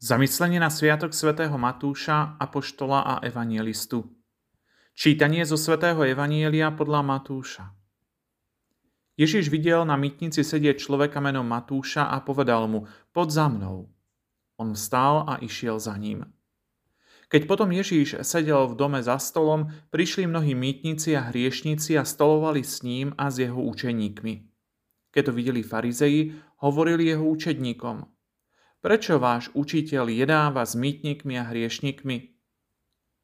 Zamyslenie 0.00 0.56
na 0.56 0.72
Sviatok 0.72 1.12
svätého 1.12 1.52
Matúša, 1.60 2.40
Apoštola 2.40 3.04
a 3.04 3.14
Evangelistu. 3.20 4.08
Čítanie 4.96 5.44
zo 5.44 5.60
svätého 5.60 6.00
Evanielia 6.00 6.72
podľa 6.72 7.04
Matúša. 7.04 7.68
Ježiš 9.20 9.52
videl 9.52 9.84
na 9.84 10.00
mytnici 10.00 10.40
sedieť 10.40 10.80
človeka 10.80 11.20
menom 11.20 11.44
Matúša 11.44 12.08
a 12.08 12.16
povedal 12.24 12.64
mu, 12.64 12.88
pod 13.12 13.28
za 13.28 13.52
mnou. 13.52 13.92
On 14.56 14.72
vstal 14.72 15.28
a 15.28 15.36
išiel 15.44 15.76
za 15.76 15.92
ním. 16.00 16.32
Keď 17.28 17.44
potom 17.44 17.68
Ježíš 17.68 18.24
sedel 18.24 18.72
v 18.72 18.80
dome 18.80 19.04
za 19.04 19.20
stolom, 19.20 19.68
prišli 19.92 20.24
mnohí 20.24 20.56
mýtnici 20.56 21.12
a 21.12 21.28
hriešnici 21.28 22.00
a 22.00 22.08
stolovali 22.08 22.64
s 22.64 22.80
ním 22.80 23.12
a 23.20 23.28
s 23.28 23.36
jeho 23.36 23.60
učeníkmi. 23.60 24.48
Keď 25.12 25.22
to 25.28 25.32
videli 25.36 25.60
farizeji, 25.60 26.40
hovorili 26.64 27.12
jeho 27.12 27.28
učedníkom– 27.28 28.00
Prečo 28.80 29.20
váš 29.20 29.52
učiteľ 29.52 30.08
jedáva 30.08 30.64
s 30.64 30.72
mýtnikmi 30.72 31.36
a 31.36 31.44
hriešnikmi? 31.44 32.32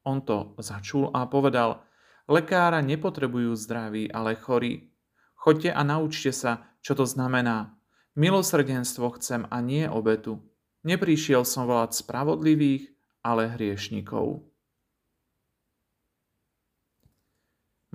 On 0.05 0.21
to 0.21 0.53
začul 0.61 1.09
a 1.09 1.25
povedal, 1.25 1.81
lekára 2.29 2.85
nepotrebujú 2.85 3.57
zdraví, 3.57 4.05
ale 4.13 4.37
chorí. 4.37 4.93
Choďte 5.33 5.73
a 5.73 5.81
naučte 5.81 6.29
sa, 6.29 6.77
čo 6.85 6.93
to 6.93 7.09
znamená. 7.09 7.73
Milosrdenstvo 8.13 9.17
chcem 9.17 9.49
a 9.49 9.57
nie 9.65 9.89
obetu. 9.89 10.45
Neprišiel 10.85 11.41
som 11.41 11.65
volať 11.65 12.05
spravodlivých, 12.05 12.93
ale 13.25 13.49
hriešnikov. 13.57 14.45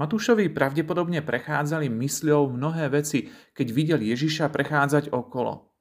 Matúšovi 0.02 0.50
pravdepodobne 0.50 1.22
prechádzali 1.22 1.86
mysľou 1.86 2.52
mnohé 2.52 2.90
veci, 2.90 3.30
keď 3.54 3.66
videl 3.70 4.00
Ježiša 4.02 4.50
prechádzať 4.50 5.14
okolo. 5.14 5.71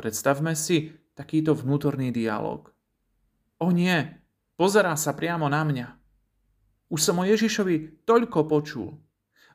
Predstavme 0.00 0.56
si 0.56 0.96
takýto 1.12 1.52
vnútorný 1.52 2.08
dialog. 2.08 2.72
O 3.60 3.68
nie, 3.68 4.00
pozerá 4.56 4.96
sa 4.96 5.12
priamo 5.12 5.44
na 5.52 5.60
mňa. 5.60 5.88
Už 6.88 7.04
som 7.04 7.20
o 7.20 7.28
Ježišovi 7.28 8.08
toľko 8.08 8.48
počul. 8.48 8.96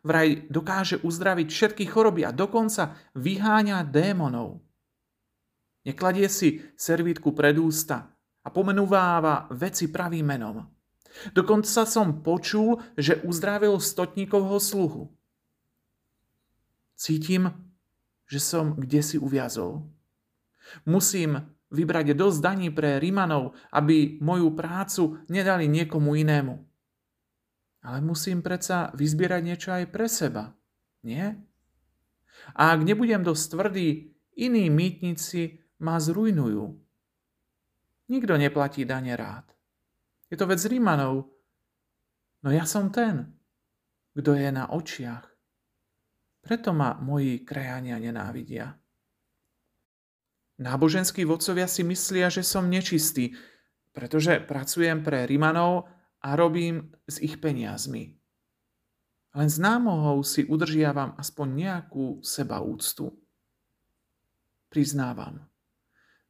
Vraj 0.05 0.45
dokáže 0.53 1.01
uzdraviť 1.01 1.49
všetky 1.49 1.89
choroby 1.89 2.29
a 2.29 2.31
dokonca 2.31 2.93
vyháňa 3.17 3.89
démonov. 3.89 4.61
Nekladie 5.81 6.29
si 6.29 6.61
servítku 6.77 7.33
pred 7.33 7.57
ústa 7.57 8.13
a 8.45 8.47
pomenúváva 8.53 9.49
veci 9.49 9.89
pravým 9.89 10.29
menom. 10.29 10.61
Dokonca 11.33 11.89
som 11.89 12.21
počul, 12.21 12.85
že 12.93 13.17
uzdravil 13.25 13.81
stotníkovho 13.81 14.61
sluhu. 14.61 15.09
Cítim, 16.93 17.49
že 18.29 18.37
som 18.37 18.77
kde 18.77 19.01
si 19.01 19.17
uviazol. 19.17 19.94
Musím 20.85 21.55
vybrať 21.71 22.15
dosť 22.15 22.39
daní 22.41 22.69
pre 22.71 23.01
Rimanov, 23.01 23.57
aby 23.73 24.21
moju 24.21 24.53
prácu 24.53 25.03
nedali 25.27 25.67
niekomu 25.67 26.15
inému. 26.15 26.55
Ale 27.85 28.01
musím 28.01 28.41
predsa 28.41 28.89
vyzbierať 28.97 29.41
niečo 29.45 29.69
aj 29.73 29.85
pre 29.93 30.09
seba, 30.09 30.53
nie? 31.05 31.21
A 32.57 32.73
ak 32.73 32.81
nebudem 32.81 33.21
dosť 33.21 33.43
tvrdý, 33.53 33.89
iní 34.35 34.67
mýtnici 34.73 35.61
ma 35.81 36.01
zrujnujú. 36.01 36.65
Nikto 38.05 38.33
neplatí 38.37 38.85
dane 38.85 39.13
rád. 39.17 39.49
Je 40.29 40.37
to 40.37 40.45
vec 40.49 40.61
Rímanov. 40.65 41.29
No 42.45 42.49
ja 42.53 42.65
som 42.65 42.93
ten, 42.93 43.33
kto 44.13 44.37
je 44.37 44.49
na 44.53 44.69
očiach. 44.69 45.25
Preto 46.45 46.69
ma 46.77 46.93
moji 47.01 47.41
krajania 47.41 47.97
nenávidia. 47.97 48.69
Náboženskí 50.55 51.27
vodcovia 51.27 51.67
si 51.67 51.83
myslia, 51.83 52.31
že 52.31 52.39
som 52.39 52.71
nečistý, 52.71 53.35
pretože 53.91 54.39
pracujem 54.39 55.03
pre 55.03 55.27
Rimanov 55.27 55.91
a 56.23 56.35
robím 56.39 56.95
s 57.03 57.19
ich 57.19 57.43
peniazmi. 57.43 58.15
Len 59.35 59.49
z 59.51 59.57
námohou 59.59 60.23
si 60.23 60.47
udržiavam 60.47 61.19
aspoň 61.19 61.47
nejakú 61.51 62.23
sebaúctu. 62.23 63.11
Priznávam, 64.71 65.43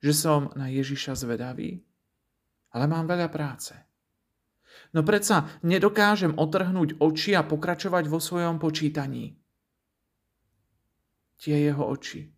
že 0.01 0.13
som 0.17 0.49
na 0.57 0.73
Ježiša 0.73 1.13
zvedavý, 1.13 1.85
ale 2.73 2.85
mám 2.89 3.05
veľa 3.05 3.29
práce. 3.29 3.77
No 4.89 5.05
predsa 5.05 5.61
nedokážem 5.61 6.33
otrhnúť 6.33 6.97
oči 6.97 7.37
a 7.37 7.45
pokračovať 7.45 8.09
vo 8.09 8.17
svojom 8.17 8.57
počítaní. 8.57 9.37
Tie 11.37 11.55
jeho 11.61 11.85
oči 11.85 12.34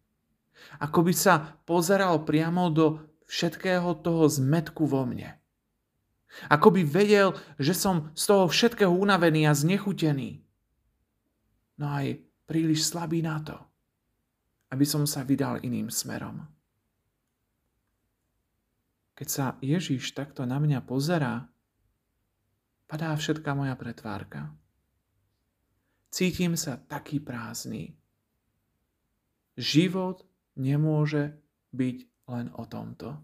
ako 0.81 0.99
by 1.07 1.13
sa 1.13 1.57
pozeral 1.65 2.23
priamo 2.27 2.69
do 2.69 3.01
všetkého 3.27 3.99
toho 4.01 4.25
zmetku 4.27 4.87
vo 4.87 5.03
mne. 5.03 5.35
Ako 6.51 6.69
by 6.69 6.81
vedel, 6.85 7.33
že 7.57 7.73
som 7.73 8.13
z 8.13 8.23
toho 8.29 8.45
všetkého 8.45 8.91
unavený 8.91 9.49
a 9.49 9.57
znechutený. 9.57 10.43
No 11.81 11.85
aj 11.87 12.21
príliš 12.45 12.89
slabý 12.89 13.25
na 13.25 13.41
to, 13.41 13.57
aby 14.69 14.85
som 14.85 15.03
sa 15.09 15.25
vydal 15.25 15.61
iným 15.61 15.89
smerom. 15.89 16.45
Keď 19.17 19.27
sa 19.27 19.45
Ježiš 19.65 20.13
takto 20.13 20.45
na 20.45 20.61
mňa 20.61 20.85
pozerá, 20.85 21.49
padá 22.85 23.17
všetká 23.17 23.57
moja 23.57 23.73
pretvárka. 23.73 24.53
Cítim 26.13 26.53
sa 26.53 26.77
taký 26.77 27.17
prázdny. 27.17 27.97
Život 29.57 30.21
nemôže 30.57 31.37
byť 31.71 31.97
len 32.27 32.51
o 32.57 32.63
tomto. 32.67 33.15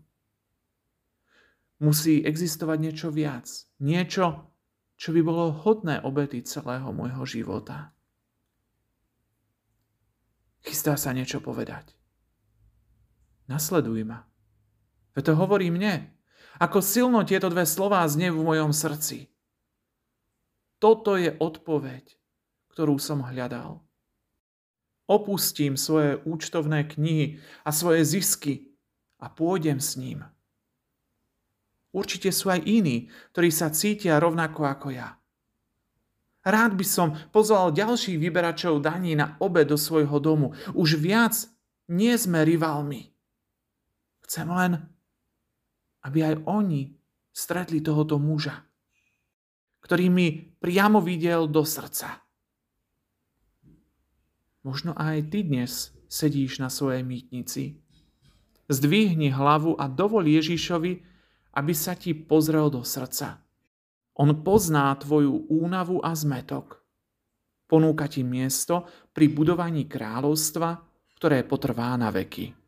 Musí 1.84 2.24
existovať 2.24 2.78
niečo 2.80 3.10
viac. 3.12 3.50
Niečo, 3.84 4.48
čo 4.96 5.10
by 5.12 5.20
bolo 5.20 5.52
hodné 5.52 6.00
obety 6.00 6.40
celého 6.40 6.88
môjho 6.96 7.28
života. 7.28 7.92
Chystá 10.64 10.96
sa 10.96 11.12
niečo 11.12 11.44
povedať. 11.44 11.92
Nasleduj 13.52 14.08
ma. 14.08 14.24
Veď 15.12 15.24
to 15.28 15.34
hovorí 15.36 15.68
mne. 15.68 16.08
Ako 16.64 16.80
silno 16.80 17.28
tieto 17.28 17.52
dve 17.52 17.68
slová 17.68 18.08
znie 18.08 18.32
v 18.32 18.40
mojom 18.40 18.72
srdci. 18.72 19.28
Toto 20.80 21.20
je 21.20 21.36
odpoveď, 21.36 22.16
ktorú 22.72 22.96
som 22.96 23.28
hľadal. 23.28 23.83
Opustím 25.03 25.75
svoje 25.75 26.19
účtovné 26.24 26.88
knihy 26.88 27.44
a 27.68 27.69
svoje 27.75 28.08
zisky 28.08 28.74
a 29.19 29.28
pôjdem 29.28 29.84
s 29.84 30.00
ním. 30.00 30.24
Určite 31.94 32.34
sú 32.34 32.50
aj 32.50 32.66
iní, 32.66 33.12
ktorí 33.36 33.53
sa 33.53 33.69
cítia 33.69 34.18
rovnako 34.18 34.66
ako 34.66 34.88
ja. 34.96 35.19
Rád 36.44 36.75
by 36.75 36.86
som 36.88 37.16
pozval 37.31 37.72
ďalších 37.72 38.19
vyberačov 38.19 38.84
daní 38.84 39.16
na 39.16 39.40
obe 39.40 39.64
do 39.64 39.80
svojho 39.80 40.19
domu. 40.19 40.52
Už 40.75 41.00
viac 41.00 41.38
nie 41.88 42.12
sme 42.20 42.44
rivalmi. 42.44 43.14
Chcem 44.28 44.47
len, 44.52 44.81
aby 46.03 46.20
aj 46.34 46.35
oni 46.47 46.91
stretli 47.31 47.80
tohoto 47.80 48.20
muža, 48.20 48.59
ktorý 49.84 50.12
mi 50.12 50.28
priamo 50.59 51.00
videl 51.00 51.47
do 51.47 51.64
srdca. 51.64 52.22
Možno 54.63 54.96
aj 54.96 55.28
ty 55.28 55.44
dnes 55.44 55.91
sedíš 56.07 56.63
na 56.63 56.72
svojej 56.72 57.03
mýtnici. 57.03 57.84
Zdvihni 58.72 59.28
hlavu 59.28 59.75
a 59.75 59.91
dovol 59.91 60.24
Ježišovi, 60.24 61.03
aby 61.59 61.74
sa 61.75 62.00
ti 62.00 62.16
pozrel 62.16 62.72
do 62.72 62.79
srdca. 62.79 63.44
On 64.16 64.31
pozná 64.31 64.96
tvoju 64.96 65.52
únavu 65.52 66.00
a 66.00 66.16
zmetok. 66.16 66.79
Ponúka 67.68 68.07
ti 68.07 68.23
miesto 68.23 68.88
pri 69.12 69.28
budovaní 69.35 69.84
kráľovstva, 69.84 70.79
ktoré 71.19 71.44
potrvá 71.44 71.91
na 72.00 72.07
veky. 72.07 72.62